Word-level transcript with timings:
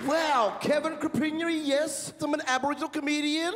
Now, 0.00 0.58
Kevin 0.60 0.96
Kropinyeri, 0.96 1.60
yes, 1.64 2.12
I'm 2.20 2.34
an 2.34 2.42
Aboriginal 2.46 2.88
comedian. 2.88 3.54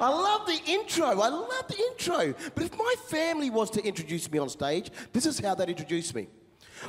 I 0.00 0.08
love 0.08 0.46
the 0.46 0.60
intro. 0.66 1.06
I 1.06 1.28
love 1.28 1.66
the 1.68 1.76
intro. 1.90 2.34
But 2.54 2.64
if 2.64 2.78
my 2.78 2.94
family 3.08 3.50
was 3.50 3.70
to 3.70 3.84
introduce 3.84 4.30
me 4.30 4.38
on 4.38 4.48
stage, 4.48 4.90
this 5.12 5.26
is 5.26 5.40
how 5.40 5.56
they'd 5.56 5.68
introduce 5.68 6.14
me. 6.14 6.28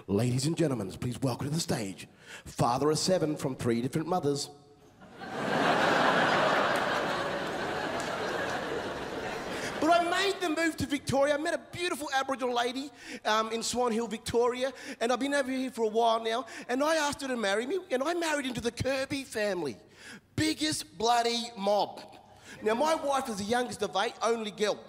Ladies 0.05 0.45
and 0.45 0.55
gentlemen, 0.55 0.91
please 0.91 1.19
welcome 1.19 1.47
to 1.47 1.53
the 1.53 1.59
stage, 1.59 2.07
father 2.45 2.91
of 2.91 2.99
seven 2.99 3.35
from 3.35 3.55
three 3.55 3.81
different 3.81 4.07
mothers. 4.07 4.51
But 9.89 10.05
I 10.05 10.23
made 10.23 10.39
the 10.39 10.49
move 10.49 10.77
to 10.77 10.85
Victoria. 10.85 11.33
I 11.33 11.37
met 11.39 11.55
a 11.55 11.61
beautiful 11.75 12.09
Aboriginal 12.13 12.53
lady 12.53 12.91
um, 13.25 13.51
in 13.51 13.63
Swan 13.63 13.91
Hill, 13.91 14.05
Victoria, 14.05 14.71
and 15.01 15.11
I've 15.11 15.19
been 15.19 15.33
over 15.33 15.49
here 15.49 15.71
for 15.71 15.85
a 15.85 15.87
while 15.87 16.23
now. 16.23 16.45
And 16.67 16.83
I 16.83 16.97
asked 16.97 17.23
her 17.23 17.27
to 17.27 17.35
marry 17.35 17.65
me, 17.65 17.79
and 17.89 18.03
I 18.03 18.13
married 18.13 18.45
into 18.45 18.61
the 18.61 18.69
Kirby 18.69 19.23
family. 19.23 19.77
Biggest 20.35 20.95
bloody 20.99 21.41
mob. 21.57 22.01
Now, 22.61 22.75
my 22.75 22.93
wife 22.93 23.29
is 23.29 23.37
the 23.37 23.45
youngest 23.45 23.81
of 23.81 23.95
eight, 23.95 24.13
only 24.21 24.51
girl. 24.51 24.79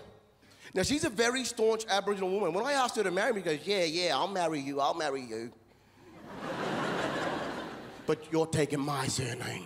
Now, 0.75 0.83
she's 0.83 1.05
a 1.05 1.11
very 1.11 1.45
staunch 1.45 1.87
Aboriginal 1.89 2.28
woman. 2.28 2.53
When 2.53 2.67
I 2.67 2.73
asked 2.75 2.97
her 2.97 3.03
to 3.03 3.11
marry 3.11 3.33
me, 3.33 3.41
she 3.41 3.45
goes, 3.56 3.61
Yeah, 3.67 3.84
yeah, 3.84 4.14
I'll 4.14 4.28
marry 4.28 4.61
you, 4.61 4.80
I'll 4.80 4.92
marry 4.92 5.23
you. 5.23 5.51
but 8.06 8.30
you're 8.30 8.48
taking 8.48 8.80
my 8.80 9.06
surname. 9.06 9.64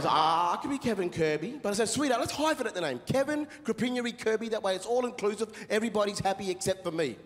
I 0.00 0.02
said, 0.02 0.10
ah, 0.12 0.54
I 0.54 0.56
could 0.62 0.70
be 0.70 0.78
Kevin 0.78 1.10
Kirby. 1.10 1.58
But 1.62 1.70
I 1.70 1.72
said, 1.74 1.88
sweetheart, 1.90 2.20
let's 2.20 2.32
hyphenate 2.32 2.72
the 2.72 2.80
name. 2.80 3.02
Kevin 3.04 3.46
Kropinyeri 3.64 4.18
Kirby. 4.18 4.48
That 4.48 4.62
way 4.62 4.74
it's 4.74 4.86
all 4.86 5.04
inclusive. 5.04 5.52
Everybody's 5.68 6.18
happy 6.18 6.50
except 6.50 6.82
for 6.82 6.90
me. 6.90 7.16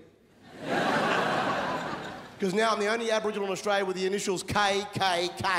Because 2.37 2.53
now 2.53 2.73
I'm 2.73 2.81
the 2.81 2.89
only 2.89 3.13
Aboriginal 3.13 3.47
in 3.47 3.53
Australia 3.53 3.85
with 3.85 3.95
the 3.95 4.07
initials 4.07 4.43
KKK. 4.43 5.45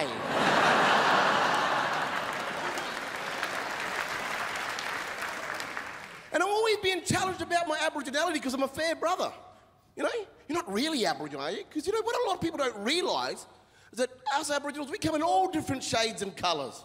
and 6.34 6.44
I'm 6.44 6.50
always 6.50 6.76
being 6.84 7.02
challenged 7.02 7.42
about 7.42 7.70
my 7.70 7.78
Aboriginality 7.78 8.34
because 8.34 8.54
I'm 8.54 8.64
a 8.64 8.68
fair 8.68 8.94
brother. 8.94 9.32
You 9.96 10.04
know, 10.04 10.10
you're 10.50 10.58
not 10.58 10.72
really 10.72 11.06
Aboriginal, 11.06 11.46
are 11.46 11.52
you? 11.52 11.64
Because 11.68 11.88
you 11.88 11.94
know 11.94 12.02
what 12.02 12.14
a 12.14 12.28
lot 12.28 12.36
of 12.36 12.42
people 12.42 12.58
don't 12.58 12.78
realise 12.84 13.48
is 13.94 13.98
that 14.00 14.10
us 14.36 14.52
Aboriginals, 14.52 14.92
we 14.92 14.98
come 14.98 15.16
in 15.16 15.24
all 15.24 15.50
different 15.50 15.82
shades 15.82 16.22
and 16.22 16.36
colours. 16.36 16.84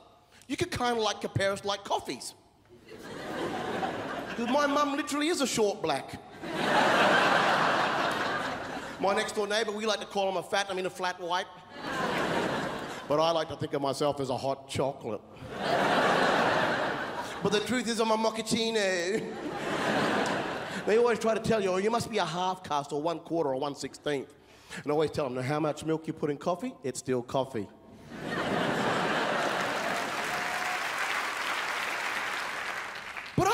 You 0.51 0.57
could 0.57 0.73
kind 0.73 0.97
of 0.97 1.05
like 1.05 1.21
compare 1.21 1.53
us 1.53 1.65
like 1.65 1.85
coffees. 1.85 2.35
Because 4.31 4.51
my 4.51 4.67
mum 4.67 4.97
literally 4.97 5.29
is 5.29 5.41
a 5.41 5.47
short 5.47 5.81
black. 5.81 6.21
my 9.01 9.15
next 9.15 9.37
door 9.37 9.47
neighbour, 9.47 9.71
we 9.71 9.87
like 9.87 10.01
to 10.01 10.07
call 10.07 10.29
him 10.29 10.37
a 10.39 10.43
fat, 10.43 10.67
I 10.69 10.75
mean 10.75 10.87
a 10.87 10.91
flat 10.91 11.21
white. 11.21 11.47
but 13.07 13.21
I 13.21 13.31
like 13.31 13.49
to 13.51 13.55
think 13.55 13.75
of 13.75 13.83
myself 13.83 14.19
as 14.19 14.29
a 14.29 14.37
hot 14.37 14.69
chocolate. 14.69 15.21
but 17.45 17.53
the 17.53 17.61
truth 17.61 17.87
is, 17.87 18.01
I'm 18.01 18.11
a 18.11 18.17
mochaccino. 18.17 19.25
they 20.85 20.99
always 20.99 21.21
try 21.21 21.35
to 21.35 21.41
tell 21.41 21.63
you, 21.63 21.71
oh, 21.71 21.77
you 21.77 21.93
must 21.93 22.11
be 22.11 22.19
a 22.19 22.25
half 22.25 22.65
caste 22.65 22.93
or 22.93 23.01
one 23.01 23.21
quarter 23.21 23.51
or 23.51 23.61
one 23.61 23.77
sixteenth. 23.77 24.35
And 24.83 24.89
I 24.89 24.91
always 24.91 25.13
tell 25.13 25.27
them, 25.27 25.35
no, 25.35 25.43
how 25.43 25.61
much 25.61 25.85
milk 25.85 26.09
you 26.09 26.13
put 26.13 26.29
in 26.29 26.39
coffee, 26.39 26.75
it's 26.83 26.99
still 26.99 27.23
coffee. 27.23 27.69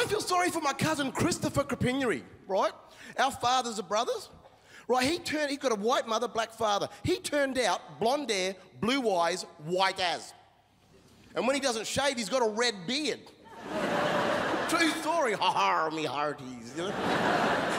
I 0.06 0.08
feel 0.08 0.20
sorry 0.20 0.50
for 0.50 0.60
my 0.60 0.72
cousin 0.72 1.10
Christopher 1.10 1.64
Kropinyeri, 1.64 2.22
right? 2.46 2.70
Our 3.18 3.32
fathers 3.32 3.80
are 3.80 3.82
brothers. 3.82 4.28
Right, 4.86 5.04
he 5.04 5.18
turned, 5.18 5.50
he 5.50 5.56
got 5.56 5.72
a 5.72 5.74
white 5.74 6.06
mother, 6.06 6.28
black 6.28 6.52
father. 6.52 6.88
He 7.02 7.18
turned 7.18 7.58
out 7.58 7.98
blonde 7.98 8.30
hair, 8.30 8.54
blue 8.80 9.12
eyes, 9.12 9.42
white 9.64 9.98
as. 9.98 10.32
And 11.34 11.44
when 11.44 11.56
he 11.56 11.60
doesn't 11.60 11.88
shave, 11.88 12.18
he's 12.18 12.28
got 12.28 12.40
a 12.40 12.48
red 12.48 12.74
beard. 12.86 13.18
True 14.68 14.90
story, 15.00 15.32
ha 15.32 15.50
ha, 15.50 15.90
me 15.90 16.04
hearties, 16.04 16.72
you 16.76 16.84
know? 16.84 16.90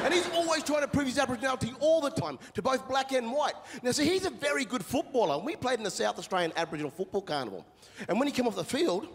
and 0.04 0.14
he's 0.14 0.28
always 0.32 0.64
trying 0.64 0.82
to 0.82 0.90
prove 0.90 1.08
his 1.08 1.18
Aboriginality 1.18 1.74
all 1.80 2.02
the 2.02 2.10
time 2.10 2.40
to 2.56 2.62
both 2.62 2.90
black 2.90 3.14
and 3.14 3.32
white. 3.32 3.56
Now, 3.84 3.92
see, 3.92 4.04
he's 4.04 4.26
a 4.26 4.32
very 4.32 4.66
good 4.66 4.84
footballer. 4.84 5.42
We 5.42 5.56
played 5.56 5.78
in 5.78 5.86
the 5.86 5.92
South 5.92 6.20
Australian 6.20 6.52
Aboriginal 6.58 6.92
Football 6.92 7.22
Carnival. 7.22 7.66
And 8.10 8.20
when 8.20 8.28
he 8.28 8.34
came 8.34 8.48
off 8.48 8.56
the 8.58 8.66
field, 8.66 9.08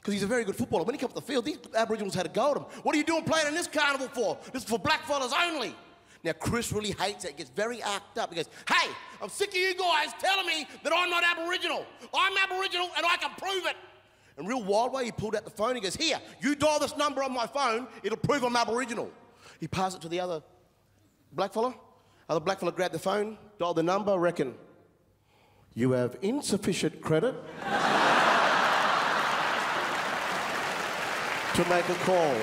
because 0.00 0.14
he's 0.14 0.22
a 0.22 0.26
very 0.26 0.44
good 0.44 0.56
footballer. 0.56 0.84
When 0.84 0.94
he 0.94 0.98
came 0.98 1.08
off 1.08 1.14
the 1.14 1.20
field, 1.20 1.44
these 1.44 1.58
Aboriginals 1.76 2.14
had 2.14 2.24
to 2.24 2.32
go 2.32 2.52
at 2.52 2.56
him. 2.56 2.62
What 2.82 2.94
are 2.94 2.98
you 2.98 3.04
doing 3.04 3.22
playing 3.24 3.48
in 3.48 3.54
this 3.54 3.66
carnival 3.66 4.08
for? 4.08 4.38
This 4.52 4.62
is 4.62 4.68
for 4.68 4.78
black 4.78 5.04
fellas 5.04 5.32
only. 5.38 5.74
Now, 6.22 6.32
Chris 6.32 6.72
really 6.72 6.92
hates 6.92 7.24
it, 7.24 7.36
gets 7.36 7.50
very 7.50 7.82
arced 7.82 8.18
up. 8.18 8.30
He 8.30 8.36
goes, 8.36 8.48
Hey, 8.68 8.90
I'm 9.22 9.28
sick 9.28 9.50
of 9.50 9.56
you 9.56 9.74
guys 9.74 10.08
telling 10.18 10.46
me 10.46 10.66
that 10.82 10.92
I'm 10.94 11.10
not 11.10 11.22
Aboriginal. 11.24 11.84
I'm 12.14 12.32
Aboriginal 12.36 12.90
and 12.96 13.06
I 13.06 13.16
can 13.16 13.30
prove 13.38 13.66
it. 13.66 13.76
And 14.36 14.48
real 14.48 14.62
wild 14.62 14.92
way, 14.92 15.04
he 15.04 15.12
pulled 15.12 15.36
out 15.36 15.44
the 15.44 15.50
phone. 15.50 15.74
He 15.74 15.80
goes, 15.80 15.96
Here, 15.96 16.18
you 16.40 16.54
dial 16.54 16.78
this 16.78 16.96
number 16.96 17.22
on 17.22 17.32
my 17.32 17.46
phone, 17.46 17.86
it'll 18.02 18.18
prove 18.18 18.42
I'm 18.42 18.56
Aboriginal. 18.56 19.10
He 19.60 19.68
passed 19.68 19.96
it 19.96 20.02
to 20.02 20.08
the 20.08 20.20
other 20.20 20.42
black 21.32 21.52
fella. 21.52 21.74
Other 22.28 22.40
black 22.40 22.60
fella 22.60 22.72
grabbed 22.72 22.94
the 22.94 22.98
phone, 22.98 23.36
dialed 23.58 23.76
the 23.76 23.82
number, 23.82 24.16
reckon, 24.18 24.54
You 25.74 25.92
have 25.92 26.16
insufficient 26.22 27.02
credit. 27.02 27.34
to 31.54 31.64
make 31.68 31.88
a 31.88 31.94
call. 32.04 32.36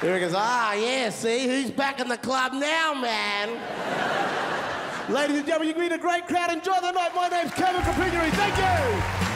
There 0.00 0.14
he 0.14 0.20
goes, 0.20 0.34
ah, 0.36 0.74
yeah, 0.74 1.10
see, 1.10 1.46
who's 1.46 1.70
back 1.70 2.00
in 2.00 2.08
the 2.08 2.18
club 2.18 2.52
now, 2.52 2.94
man? 2.94 3.58
Ladies 5.08 5.38
and 5.38 5.46
gentlemen, 5.46 5.68
you've 5.68 5.76
been 5.78 5.92
a 5.92 5.98
great 5.98 6.26
crowd. 6.26 6.52
Enjoy 6.52 6.76
the 6.80 6.92
night. 6.92 7.14
My 7.14 7.28
name's 7.28 7.52
Kevin 7.52 7.80
Kropinyeri. 7.82 8.30
Thank 8.30 9.22
you. 9.22 9.27